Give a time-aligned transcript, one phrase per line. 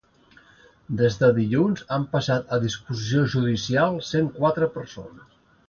[1.01, 5.41] Des de dilluns, han passat a disposició judicial cent quatre persones.